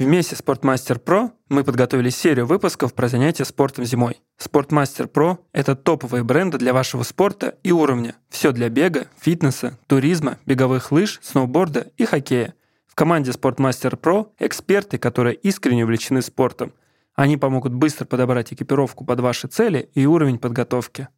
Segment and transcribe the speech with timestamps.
[0.00, 4.22] Вместе с Sportmaster Pro мы подготовили серию выпусков про занятия спортом зимой.
[4.42, 8.14] Sportmaster Pro— это топовые бренды для вашего спорта и уровня.
[8.30, 12.54] Все для бега, фитнеса, туризма, беговых лыж, сноуборда и хоккея.
[12.86, 16.72] В команде Sportmaster Pro эксперты, которые искренне увлечены спортом.
[17.14, 21.08] Они помогут быстро подобрать экипировку под ваши цели и уровень подготовки.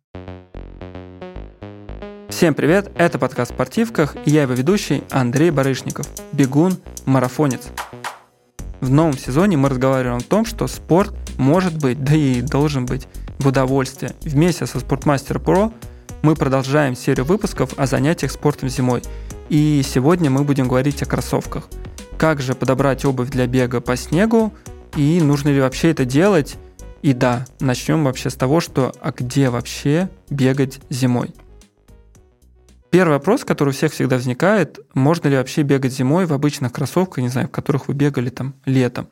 [2.29, 7.71] Всем привет, это подкаст «Спортивках» и я его ведущий Андрей Барышников, бегун, марафонец.
[8.83, 13.07] В новом сезоне мы разговариваем о том, что спорт может быть, да и должен быть
[13.39, 14.13] в удовольствие.
[14.23, 15.73] Вместе со Спортмастер Pro
[16.23, 19.05] мы продолжаем серию выпусков о занятиях спортом зимой.
[19.49, 21.69] И сегодня мы будем говорить о кроссовках.
[22.19, 24.53] Как же подобрать обувь для бега по снегу
[24.97, 26.57] и нужно ли вообще это делать?
[27.03, 31.33] И да, начнем вообще с того, что а где вообще бегать зимой?
[32.93, 37.23] Первый вопрос, который у всех всегда возникает, можно ли вообще бегать зимой в обычных кроссовках,
[37.25, 39.09] не знаю, в которых вы бегали там летом.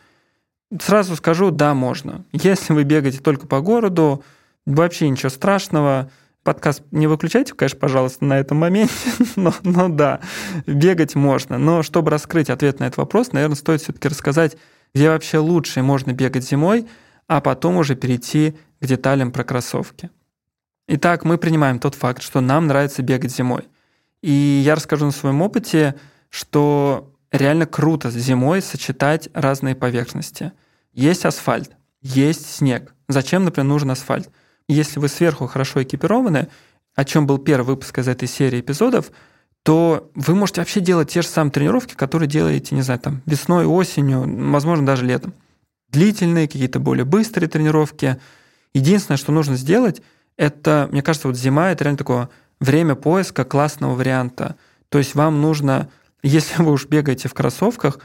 [0.79, 2.27] Сразу скажу, да, можно.
[2.31, 4.23] Если вы бегаете только по городу,
[4.67, 6.11] вообще ничего страшного.
[6.43, 8.93] Подкаст не выключайте, конечно, пожалуйста, на этом моменте,
[9.37, 10.21] но, но да,
[10.67, 11.57] бегать можно.
[11.57, 14.59] Но чтобы раскрыть ответ на этот вопрос, наверное, стоит все-таки рассказать,
[14.95, 16.87] где вообще лучше можно бегать зимой,
[17.29, 20.11] а потом уже перейти к деталям про кроссовки.
[20.89, 23.69] Итак, мы принимаем тот факт, что нам нравится бегать зимой.
[24.23, 24.31] И
[24.65, 25.95] я расскажу на своем опыте,
[26.29, 30.53] что реально круто зимой сочетать разные поверхности.
[30.93, 31.71] Есть асфальт,
[32.03, 32.95] есть снег.
[33.09, 34.31] Зачем, например, нужен асфальт?
[34.69, 36.49] Если вы сверху хорошо экипированы,
[36.95, 39.11] о чем был первый выпуск из этой серии эпизодов,
[39.63, 43.65] то вы можете вообще делать те же самые тренировки, которые делаете, не знаю, там, весной,
[43.65, 45.35] осенью, возможно, даже летом.
[45.91, 48.19] Длительные, какие-то более быстрые тренировки.
[48.75, 50.03] Единственное, что нужно сделать–
[50.41, 54.57] это, мне кажется, вот зима— это реально такое время поиска классного варианта.
[54.89, 55.91] То есть вам нужно,
[56.23, 57.99] если вы уж бегаете в кроссовках,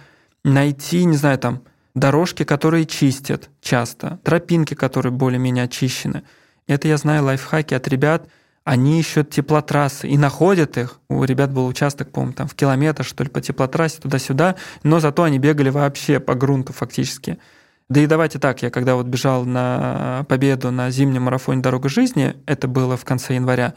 [0.44, 1.62] найти, не знаю, там,
[1.94, 6.24] дорожки, которые чистят часто, тропинки, которые более-менее очищены.
[6.68, 8.28] Это я знаю лайфхаки от ребят,
[8.66, 11.00] они ищут теплотрассы и находят их.
[11.08, 15.24] У ребят был участок, по-моему, там в километр, что ли, по теплотрассе туда-сюда, но зато
[15.24, 17.38] они бегали вообще по грунту фактически.
[17.88, 22.36] Да и давайте так, я когда вот бежал на победу на зимнем марафоне «Дорога жизни»,
[22.48, 23.76] это было в конце января,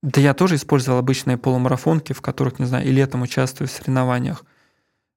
[0.00, 4.44] да я тоже использовал обычные полумарафонки, в которых, не знаю, и летом участвую в соревнованиях.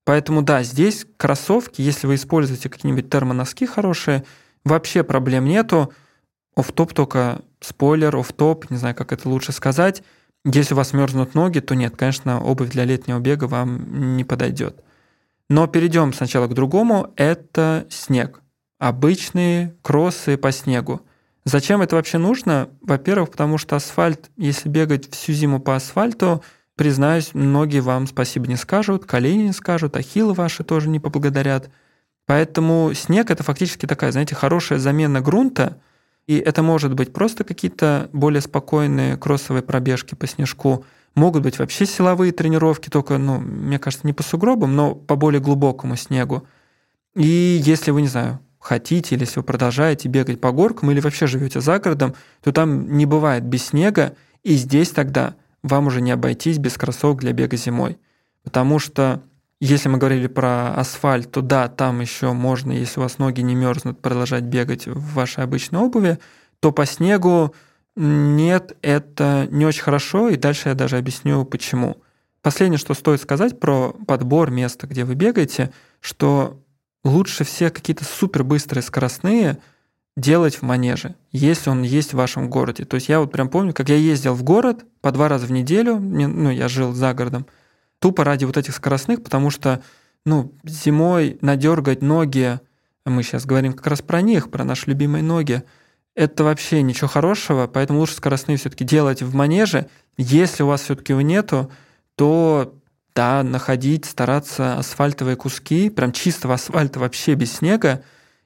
[0.05, 4.23] Поэтому да, здесь кроссовки, если вы используете какие-нибудь термоноски хорошие,
[4.65, 5.93] вообще проблем нету.
[6.55, 10.01] Оф-топ только спойлер, оф-топ, не знаю, как это лучше сказать.
[10.43, 14.83] Если у вас мерзнут ноги, то нет, конечно, обувь для летнего бега вам не подойдет.
[15.51, 17.11] Но перейдем сначала к другому.
[17.17, 18.41] Это снег.
[18.79, 21.01] Обычные кроссы по снегу.
[21.43, 22.69] Зачем это вообще нужно?
[22.79, 26.41] Во-первых, потому что асфальт, если бегать всю зиму по асфальту,
[26.77, 31.69] признаюсь, многие вам спасибо не скажут, колени не скажут, ахиллы ваши тоже не поблагодарят.
[32.25, 35.81] Поэтому снег это фактически такая, знаете, хорошая замена грунта,
[36.27, 40.85] и это может быть просто какие-то более спокойные кроссовые пробежки по снежку–
[41.15, 45.41] Могут быть вообще силовые тренировки, только, ну, мне кажется, не по сугробам, но по более
[45.41, 46.47] глубокому снегу.
[47.15, 51.27] И если вы, не знаю, хотите, или если вы продолжаете бегать по горкам, или вообще
[51.27, 56.11] живете за городом, то там не бывает без снега, и здесь тогда вам уже не
[56.11, 57.97] обойтись без кроссовок для бега зимой.
[58.43, 59.21] Потому что
[59.59, 63.53] если мы говорили про асфальт, то да, там еще можно, если у вас ноги не
[63.53, 66.17] мерзнут, продолжать бегать в вашей обычной обуви,
[66.59, 67.53] то по снегу
[67.95, 72.01] нет, это не очень хорошо, и дальше я даже объясню, почему.
[72.41, 76.61] Последнее, что стоит сказать про подбор места, где вы бегаете, что
[77.03, 79.59] лучше все какие-то супер быстрые скоростные
[80.17, 82.85] делать в манеже, если он есть в вашем городе.
[82.85, 85.51] То есть я вот прям помню, как я ездил в город по два раза в
[85.51, 87.45] неделю, ну, я жил за городом,
[87.99, 89.81] тупо ради вот этих скоростных, потому что,
[90.25, 92.59] ну, зимой надергать ноги,
[93.05, 95.63] мы сейчас говорим как раз про них, про наши любимые ноги,
[96.15, 99.87] это вообще ничего хорошего, поэтому лучше скоростные все-таки делать в манеже.
[100.17, 101.71] Если у вас все-таки его нету,
[102.15, 102.75] то
[103.15, 108.03] да, находить, стараться асфальтовые куски, прям чистого асфальта вообще без снега,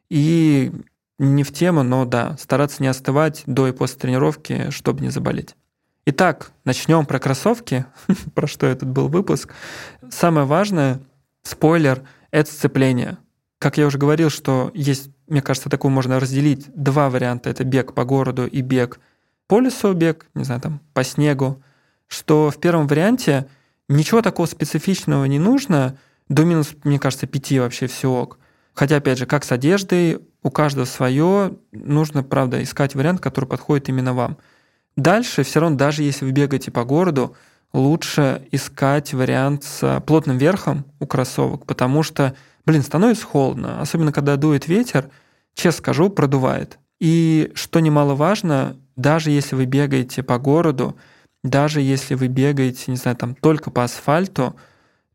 [0.10, 0.72] и
[1.18, 5.56] не в тему, но да, стараться не остывать до и после тренировки, чтобы не заболеть.
[6.06, 7.86] Итак, начнем про кроссовки,
[8.36, 9.54] про что этот был выпуск.
[10.10, 11.00] Самое важное,
[11.42, 13.18] спойлер, это сцепление.
[13.66, 17.50] Как я уже говорил, что есть мне кажется, такую можно разделить два варианта.
[17.50, 19.00] Это бег по городу и бег
[19.48, 21.64] по лесу, бег, не знаю, там, по снегу.
[22.06, 23.48] Что в первом варианте
[23.90, 25.98] ничего такого специфичного не нужно,
[26.30, 28.38] до минус, мне кажется, пяти вообще все ок.
[28.76, 33.90] Хотя, опять же, как с одеждой, у каждого свое, нужно, правда, искать вариант, который подходит
[33.90, 34.38] именно вам.
[34.96, 37.36] Дальше, все равно, даже если вы бегаете по городу,
[37.74, 42.36] лучше искать вариант с плотным верхом у кроссовок, потому что
[42.66, 45.10] блин, становится холодно, особенно когда дует ветер,
[45.54, 46.80] честно скажу, продувает.
[47.00, 50.96] И что немаловажно, даже если вы бегаете по городу,
[51.44, 54.56] даже если вы бегаете, не знаю, там только по асфальту,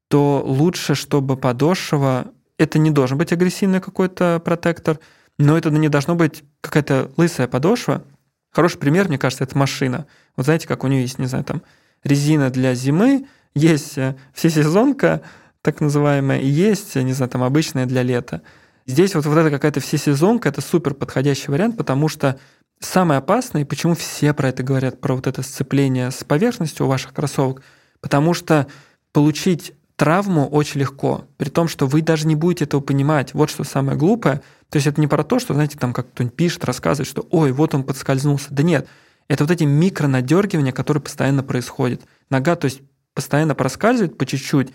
[0.09, 2.27] то лучше, чтобы подошва...
[2.59, 4.99] Это не должен быть агрессивный какой-то протектор,
[5.39, 8.05] но это не должно быть какая-то лысая подошва.
[8.53, 10.07] Хороший пример, мне кажется, это машина.
[10.37, 11.63] Вот знаете, как у нее есть, не знаю, там
[12.05, 15.23] резина для зимы, есть э, всесезонка,
[15.63, 18.43] так называемая, и есть, не знаю, там обычная для лета.
[18.87, 22.39] Здесь вот, вот эта какая-то всесезонка, это супер подходящий вариант, потому что
[22.81, 26.89] самое опасное, и почему все про это говорят, про вот это сцепление с поверхностью у
[26.89, 27.63] ваших кроссовок,
[28.01, 28.67] потому что
[29.13, 33.35] получить травму очень легко, при том, что вы даже не будете этого понимать.
[33.35, 34.41] Вот что самое глупое.
[34.71, 37.53] То есть это не про то, что, знаете, там как кто-нибудь пишет, рассказывает, что «Ой,
[37.53, 38.47] вот он подскользнулся».
[38.49, 38.89] Да нет,
[39.29, 42.01] это вот эти микронадергивания, которые постоянно происходят.
[42.31, 42.81] Нога, то есть
[43.13, 44.71] постоянно проскальзывает по чуть-чуть.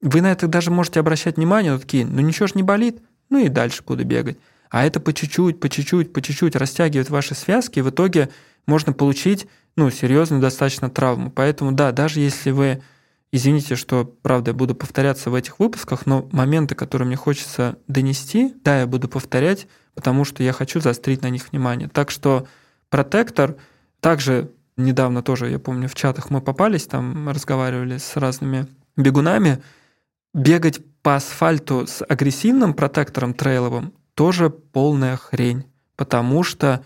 [0.00, 3.38] Вы на это даже можете обращать внимание, но такие, ну ничего ж не болит, ну
[3.38, 4.38] и дальше буду бегать.
[4.70, 8.30] А это по чуть-чуть, по чуть-чуть, по чуть-чуть растягивает ваши связки, и в итоге
[8.66, 9.46] можно получить
[9.76, 11.30] ну, серьезную достаточно травму.
[11.30, 12.82] Поэтому да, даже если вы
[13.32, 18.54] Извините, что, правда, я буду повторяться в этих выпусках, но моменты, которые мне хочется донести,
[18.64, 21.88] да, я буду повторять, потому что я хочу заострить на них внимание.
[21.88, 22.46] Так что
[22.88, 23.56] протектор,
[24.00, 29.62] также недавно тоже, я помню, в чатах мы попались, там разговаривали с разными бегунами,
[30.36, 35.64] бегать по асфальту с агрессивным протектором трейловым тоже полная хрень,
[35.96, 36.84] потому что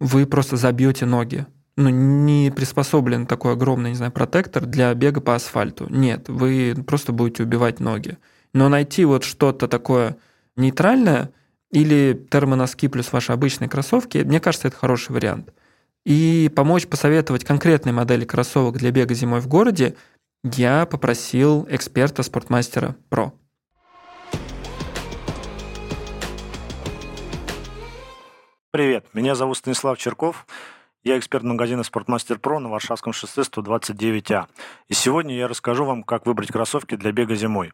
[0.00, 1.46] вы просто забьете ноги
[1.76, 5.86] ну, не приспособлен такой огромный, не знаю, протектор для бега по асфальту.
[5.88, 8.18] Нет, вы просто будете убивать ноги.
[8.52, 10.16] Но найти вот что-то такое
[10.56, 11.30] нейтральное
[11.70, 15.52] или термоноски плюс ваши обычные кроссовки, мне кажется, это хороший вариант.
[16.04, 19.94] И помочь посоветовать конкретные модели кроссовок для бега зимой в городе
[20.42, 23.32] я попросил эксперта Спортмастера Pro.
[28.70, 30.46] Привет, меня зовут Станислав Черков.
[31.04, 34.46] Я эксперт магазина «Спортмастер Про» на Варшавском шоссе 129А.
[34.88, 37.72] И сегодня я расскажу вам, как выбрать кроссовки для бега зимой.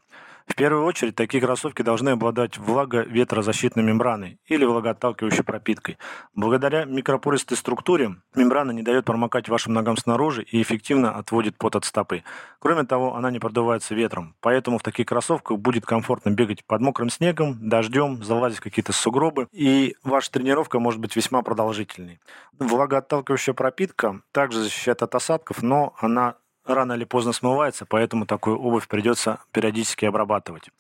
[0.48, 5.98] В первую очередь, такие кроссовки должны обладать влага-ветрозащитной мембраной или влагоотталкивающей пропиткой.
[6.34, 11.84] Благодаря микропористой структуре мембрана не дает промокать вашим ногам снаружи и эффективно отводит пот от
[11.84, 12.24] стопы.
[12.60, 17.10] Кроме того, она не продувается ветром, поэтому в таких кроссовках будет комфортно бегать под мокрым
[17.10, 22.20] снегом, дождем, залазить в какие-то сугробы, и ваша тренировка может быть весьма продолжительной.
[22.58, 26.36] Влагоотталкивающая пропитка также защищает от осадков, но она
[26.74, 30.70] рано или поздно смывается, поэтому такую обувь придется периодически обрабатывать.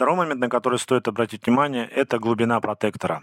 [0.00, 3.22] Второй момент, на который стоит обратить внимание, это глубина протектора.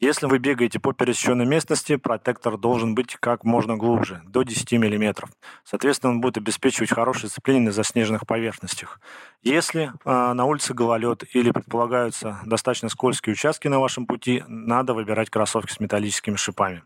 [0.00, 5.28] Если вы бегаете по пересеченной местности, протектор должен быть как можно глубже, до 10 мм.
[5.62, 9.00] Соответственно, он будет обеспечивать хорошее сцепление на заснеженных поверхностях.
[9.42, 15.30] Если э, на улице гололед или предполагаются достаточно скользкие участки на вашем пути, надо выбирать
[15.30, 16.82] кроссовки с металлическими шипами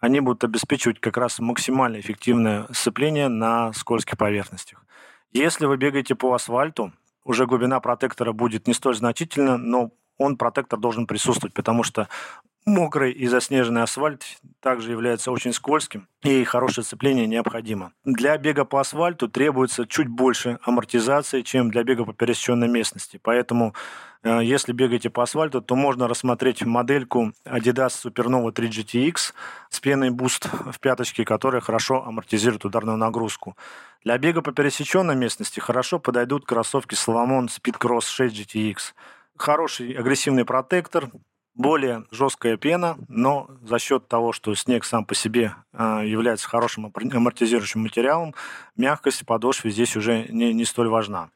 [0.00, 4.84] они будут обеспечивать как раз максимально эффективное сцепление на скользких поверхностях.
[5.32, 6.92] Если вы бегаете по асфальту,
[7.24, 12.08] уже глубина протектора будет не столь значительна, но он, протектор, должен присутствовать, потому что
[12.66, 14.24] мокрый и заснеженный асфальт
[14.60, 17.92] также является очень скользким, и хорошее сцепление необходимо.
[18.04, 23.20] Для бега по асфальту требуется чуть больше амортизации, чем для бега по пересеченной местности.
[23.22, 23.74] Поэтому,
[24.22, 29.34] э, если бегаете по асфальту, то можно рассмотреть модельку Adidas Supernova 3 GTX
[29.68, 33.56] с пеной Boost в пяточке, которая хорошо амортизирует ударную нагрузку.
[34.02, 38.94] Для бега по пересеченной местности хорошо подойдут кроссовки Salomon Speedcross 6 GTX.
[39.36, 41.10] Хороший агрессивный протектор,
[41.54, 46.92] более жесткая пена, но за счет того, что снег сам по себе э, является хорошим
[46.94, 48.34] амортизирующим материалом,
[48.76, 51.30] мягкость подошвы здесь уже не, не столь важна.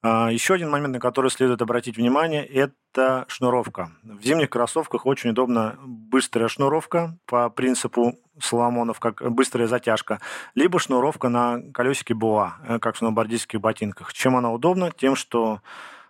[0.00, 3.90] А, еще один момент, на который следует обратить внимание, это шнуровка.
[4.02, 10.20] В зимних кроссовках очень удобна быстрая шнуровка по принципу Соломонов, как быстрая затяжка,
[10.54, 14.12] либо шнуровка на колесике БУА, э, как в сноубордистских ботинках.
[14.12, 14.92] Чем она удобна?
[14.92, 15.60] Тем, что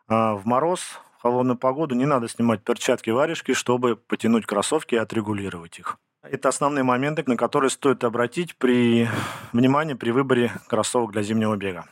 [0.06, 5.78] а, в мороз холодную погоду не надо снимать перчатки варежки, чтобы потянуть кроссовки и отрегулировать
[5.78, 5.98] их.
[6.22, 9.08] Это основные моменты, на которые стоит обратить при
[9.52, 11.84] внимание при выборе кроссовок для зимнего бега.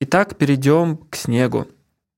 [0.00, 1.66] Итак, перейдем к снегу.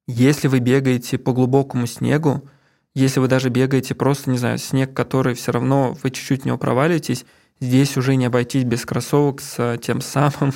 [0.06, 2.49] Если вы бегаете по глубокому снегу,
[2.94, 6.56] если вы даже бегаете просто, не знаю, снег, который все равно вы чуть-чуть в него
[6.56, 7.25] провалитесь,
[7.59, 10.52] здесь уже не обойтись без кроссовок с тем самым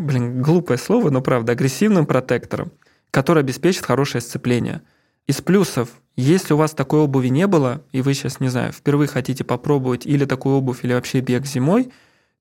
[0.00, 2.72] блин, глупое слово, но правда, агрессивным протектором,
[3.10, 4.82] который обеспечит хорошее сцепление.
[5.26, 9.08] Из плюсов, если у вас такой обуви не было, и вы сейчас, не знаю, впервые
[9.08, 11.92] хотите попробовать или такую обувь, или вообще бег зимой,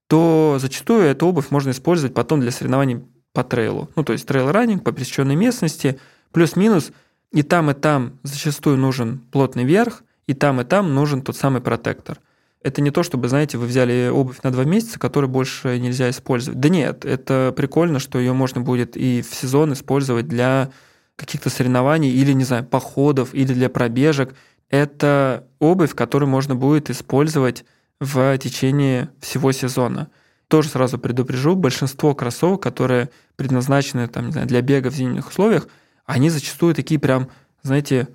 [0.08, 3.90] то зачастую эту обувь можно использовать потом для соревнований по трейлу.
[3.96, 6.00] Ну, то есть trail running по пересеченной местности,
[6.32, 6.92] плюс-минус,
[7.32, 11.62] и там, и там зачастую нужен плотный верх, и там, и там нужен тот самый
[11.62, 12.20] протектор.
[12.62, 16.60] Это не то, чтобы, знаете, вы взяли обувь на два месяца, которую больше нельзя использовать.
[16.60, 20.72] Да нет, это прикольно, что ее можно будет и в сезон использовать для
[21.16, 24.36] каких-то соревнований или, не знаю, походов, или для пробежек.
[24.70, 27.66] Это обувь, которую можно будет использовать
[28.00, 30.10] в течение всего сезона.
[30.48, 35.68] Тоже сразу предупрежу, большинство кроссовок, которые предназначены там, не знаю, для бега в зимних условиях,
[36.06, 37.30] они зачастую такие прям,
[37.62, 38.08] знаете,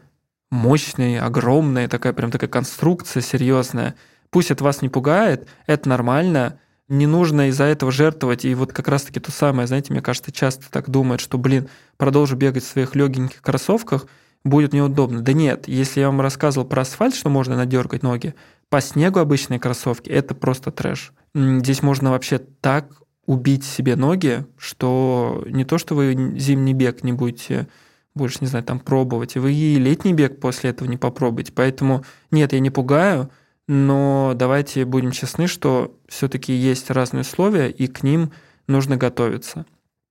[0.50, 3.94] мощные, огромные, такая прям такая конструкция серьезная.
[4.34, 8.44] Пусть это вас не пугает, это нормально, не нужно из-за этого жертвовать.
[8.44, 12.34] И вот как раз-таки то самое, знаете, мне кажется, часто так думают, что, блин, продолжу
[12.34, 14.08] бегать в своих легеньких кроссовках,
[14.42, 15.20] будет неудобно.
[15.20, 18.34] Да нет, если я вам рассказывал про асфальт, что можно надергать ноги,
[18.70, 21.12] по снегу обычные кроссовки– это просто трэш.
[21.32, 22.88] Здесь можно вообще так
[23.26, 27.68] убить себе ноги, что не то, что вы зимний бег не будете
[28.16, 31.52] больше, не знаю, там пробовать, вы и летний бег после этого не попробуете.
[31.52, 33.30] Поэтому нет, я не пугаю,
[33.66, 38.32] но давайте будем честны, что все-таки есть разные условия, и к ним
[38.66, 39.66] нужно готовиться.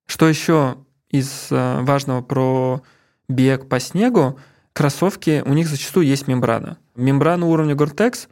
[0.05, 0.77] Что еще
[1.10, 2.81] из э, важного про
[3.29, 4.39] бег по снегу?
[4.74, 6.77] Кроссовки, у них зачастую есть мембрана.
[6.95, 8.27] Мембрана уровня Gore-Tex,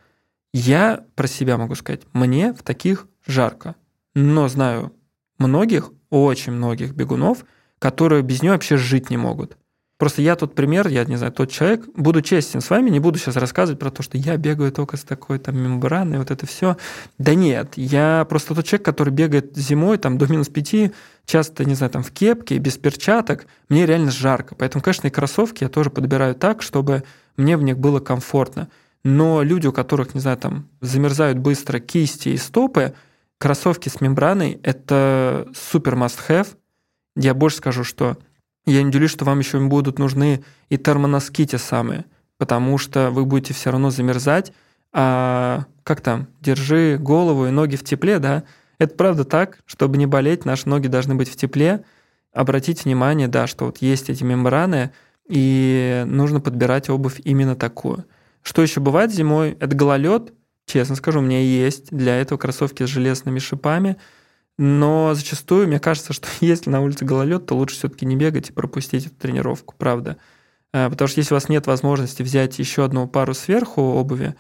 [0.53, 3.75] я про себя могу сказать, мне в таких жарко.
[4.15, 4.91] Но знаю
[5.37, 7.45] многих, очень многих бегунов,
[7.79, 9.57] которые без нее вообще жить не могут.
[10.01, 13.19] Просто я тот пример, я не знаю, тот человек, буду честен с вами, не буду
[13.19, 16.75] сейчас рассказывать про то, что я бегаю только с такой там мембраной, вот это все.
[17.19, 20.91] Да нет, я просто тот человек, который бегает зимой там до минус пяти,
[21.27, 24.55] часто, не знаю, там в кепке, без перчаток, мне реально жарко.
[24.55, 27.03] Поэтому, конечно, и кроссовки я тоже подбираю так, чтобы
[27.37, 28.69] мне в них было комфортно.
[29.03, 32.95] Но люди, у которых, не знаю, там замерзают быстро кисти и стопы,
[33.37, 36.47] кроссовки с мембраной– это супер must-have.
[37.15, 38.17] Я больше скажу, что
[38.65, 42.05] я не удивлюсь, что вам еще будут нужны и термоноски те самые,
[42.37, 44.53] потому что вы будете все равно замерзать,
[44.93, 48.43] а как там, держи голову и ноги в тепле, да?
[48.77, 51.83] Это правда так, чтобы не болеть, наши ноги должны быть в тепле.
[52.33, 54.91] Обратите внимание, да, что вот есть эти мембраны,
[55.27, 58.05] и нужно подбирать обувь именно такую.
[58.41, 59.57] Что еще бывает зимой?
[59.59, 60.33] Это гололед.
[60.65, 63.97] Честно скажу, у меня есть для этого кроссовки с железными шипами–
[64.63, 68.53] но зачастую мне кажется, что если на улице гололед, то лучше все-таки не бегать и
[68.53, 70.17] пропустить эту тренировку, правда.
[70.71, 74.35] Э, потому что если у вас нет возможности взять еще одну пару сверху обуви,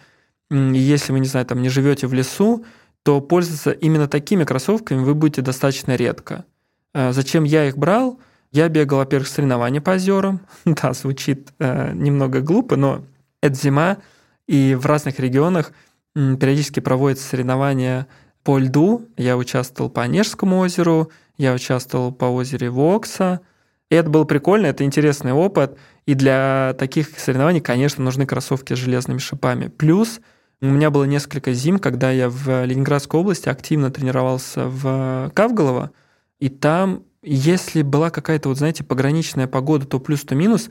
[0.51, 2.63] если вы, не знаю, там не живете в лесу,
[3.01, 6.45] то пользоваться именно такими кроссовками вы будете достаточно редко.
[6.93, 8.19] Э, зачем я их брал?
[8.51, 10.41] Я бегал, во-первых, соревнования по озерам.
[10.65, 13.03] да, звучит э, немного глупо, но
[13.41, 13.97] это зима,
[14.45, 15.71] и в разных регионах
[16.13, 18.05] периодически проводятся соревнования
[18.43, 19.07] по льду.
[19.17, 23.41] Я участвовал по Онежскому озеру, я участвовал по озере Вокса.
[23.89, 25.77] И это было прикольно, это интересный опыт.
[26.05, 29.67] И для таких соревнований, конечно, нужны кроссовки с железными шипами.
[29.67, 30.21] Плюс
[30.61, 35.91] у меня было несколько зим, когда я в Ленинградской области активно тренировался в Кавголово,
[36.39, 40.69] и там, если была какая-то, вот знаете, пограничная погода, то плюс, то минус,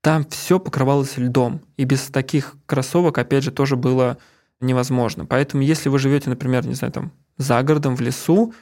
[0.00, 1.60] там все покрывалось льдом.
[1.76, 4.18] И без таких кроссовок, опять же, тоже было
[4.60, 5.26] невозможно.
[5.26, 8.52] Поэтому, если вы живете, например, не знаю, там, за городом, в лесу,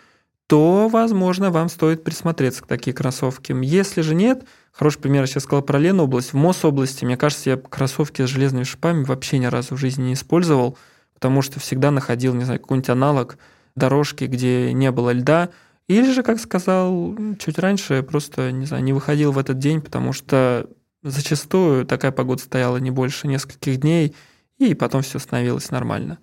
[0.47, 3.63] то, возможно, вам стоит присмотреться к таким кроссовкам.
[3.63, 7.57] Если же нет, хороший пример, я сейчас сказал про Ленобласть, в Мособласти, мне кажется, я
[7.57, 10.79] кроссовки с железными шипами вообще ни разу в жизни не использовал,
[11.15, 13.39] потому что всегда находил, не знаю, какой-нибудь аналог
[13.75, 15.51] дорожки, где не было льда,
[15.89, 20.13] или же, как сказал чуть раньше, просто, не знаю, не выходил в этот день, потому
[20.13, 20.69] что
[21.03, 24.15] зачастую такая погода стояла не больше нескольких дней,
[24.59, 26.19] и потом все становилось нормально.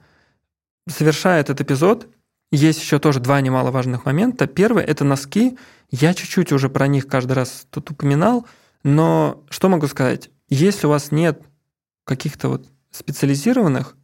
[0.86, 2.08] Завершая этот эпизод,
[2.52, 4.48] есть еще тоже два немаловажных момента.
[4.48, 5.58] Первый– это носки.
[5.90, 8.46] Я чуть-чуть уже про них каждый раз тут упоминал,
[8.84, 10.30] но что могу сказать?
[10.50, 11.42] Если у вас нет
[12.04, 13.96] каких-то вот специализированных,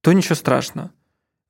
[0.00, 0.90] то ничего страшного.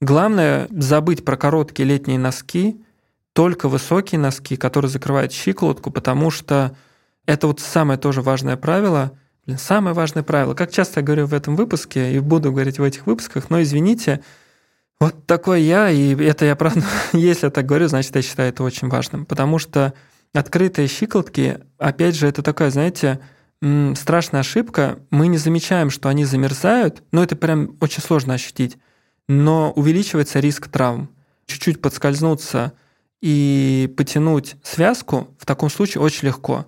[0.01, 2.85] Главное забыть про короткие летние носки,
[3.33, 6.77] только высокие носки, которые закрывают щиколотку, потому что
[7.25, 9.17] это вот самое тоже важное правило.
[9.47, 10.55] Блин, самое важное правило.
[10.55, 14.23] Как часто я говорю в этом выпуске и буду говорить в этих выпусках, но извините,
[15.01, 16.83] вот такой я, и это я правда,
[17.13, 19.27] если я так говорю, значит, я считаю это очень важным.
[19.27, 19.95] Потому что
[20.33, 23.19] открытые щиколотки, опять же, это такая, знаете,
[23.97, 25.01] страшная ошибка.
[25.11, 28.79] Мы не замечаем, что они замерзают, но это прям очень сложно ощутить.
[29.29, 31.11] Но увеличивается риск травм.
[31.47, 32.73] Чуть-чуть подскользнуться
[33.21, 36.67] и потянуть связку в таком случае очень легко.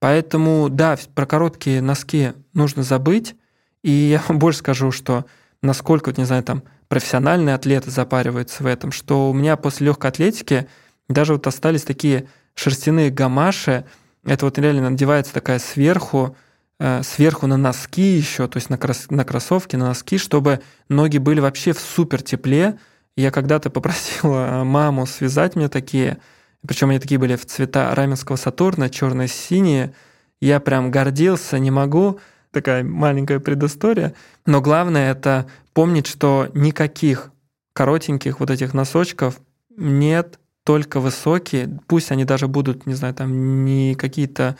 [0.00, 3.36] Поэтому, да, про короткие носки нужно забыть.
[3.82, 5.26] И я вам больше скажу, что
[5.62, 10.08] насколько, вот, не знаю, там, профессиональные атлеты запариваются в этом, что у меня после легкой
[10.08, 10.66] атлетики
[11.08, 13.84] даже вот остались такие шерстяные гамаши.
[14.24, 16.36] Это вот реально надевается такая сверху,
[16.78, 21.18] э, сверху на носки еще, то есть на, крос, на кроссовки, на носки, чтобы ноги
[21.18, 22.78] были вообще в супер тепле.
[23.16, 26.18] Я когда-то попросила маму связать мне такие,
[26.66, 29.94] причем они такие были в цвета Раменского Сатурна, черно-синие.
[30.40, 32.20] Я прям гордился, не могу.
[32.50, 34.14] Такая маленькая предыстория.
[34.44, 37.30] Но главное это помнить, что никаких
[37.72, 39.40] коротеньких вот этих носочков
[39.76, 41.78] нет, только высокие.
[41.86, 44.56] Пусть они даже будут, не знаю, там не какие-то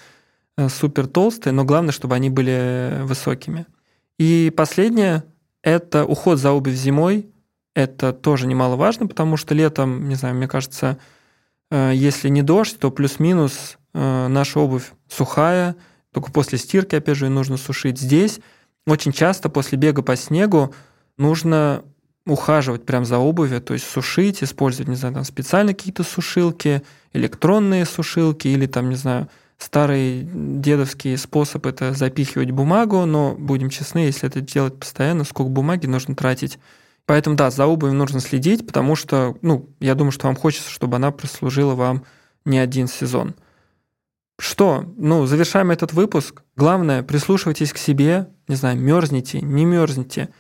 [0.57, 3.67] э, супер толстые, но главное, чтобы они были высокими.
[4.19, 5.25] И последнее–
[5.63, 7.29] это уход за обувь зимой.
[7.75, 10.99] Это тоже немаловажно, потому что летом, не знаю, мне кажется,
[11.71, 15.77] если не дождь, то плюс-минус э, наша обувь сухая,
[16.13, 17.99] только после стирки, опять же, нужно сушить.
[17.99, 18.41] Здесь
[18.87, 20.75] очень часто после бега по снегу
[21.17, 21.85] нужно
[22.27, 27.85] ухаживать прям за обувью, то есть сушить, использовать, не знаю, там специальные какие-то сушилки, электронные
[27.85, 34.29] сушилки или там, не знаю, старый дедовский способ это запихивать бумагу, но будем честны, если
[34.29, 36.59] это делать постоянно, сколько бумаги нужно тратить
[37.07, 40.97] Поэтому, да, за обувью нужно следить, потому что, ну, я думаю, что вам хочется, чтобы
[40.97, 42.05] она прослужила вам
[42.45, 43.35] не один сезон.
[44.39, 44.85] Что?
[44.97, 46.43] Ну, завершаем этот выпуск.
[46.57, 50.31] Главное, прислушивайтесь к себе, не знаю, мерзните, не мерзните,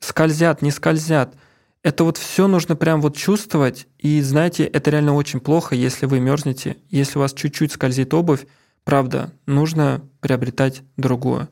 [0.00, 1.34] скользят, не скользят.
[1.82, 3.86] Это вот все нужно прям вот чувствовать.
[3.98, 6.76] И знаете, это реально очень плохо, если вы мерзнете.
[6.90, 8.46] Если у вас чуть-чуть скользит обувь,
[8.84, 11.48] правда, нужно приобретать другую.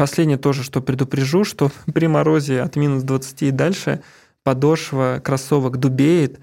[0.00, 4.00] Последнее тоже, что предупрежу, что при морозе от минус 20 и дальше
[4.42, 6.40] подошва кроссовок дубеет,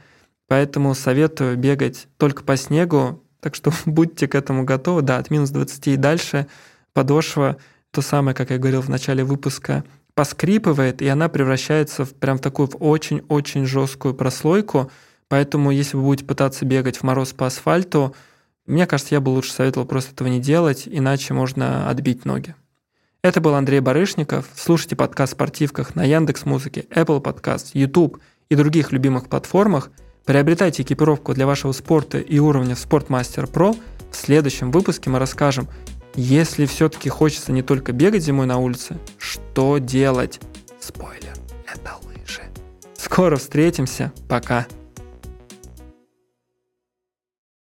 [0.48, 5.02] поэтому советую бегать только по снегу, так что будьте к этому готовы.
[5.02, 6.46] Да, от минус 20 и дальше
[6.94, 7.58] подошва,
[7.90, 9.84] то самое, как я говорил в начале выпуска,
[10.14, 14.92] поскрипывает, и она превращается в прям в такую очень-очень жесткую прослойку.
[15.30, 18.16] Поэтому, если вы будете пытаться бегать в мороз по асфальту,
[18.68, 22.54] мне кажется, я бы лучше советовал просто этого не делать, иначе можно отбить ноги.
[23.24, 24.48] Это был Андрей Барышников.
[24.56, 29.90] Слушайте подкаст «Спортивках» на Яндекс Музыке, Apple Podcast, YouTube и других любимых платформах.
[30.24, 33.74] Приобретайте экипировку для вашего спорта и уровня в Спортмастер Про.
[34.12, 35.68] В следующем выпуске мы расскажем,
[36.16, 40.40] если все-таки хочется не только бегать зимой на улице, что делать?
[40.80, 41.34] Спойлер,
[41.66, 42.44] это лыжи.
[42.96, 44.12] Скоро встретимся.
[44.30, 44.68] Пока.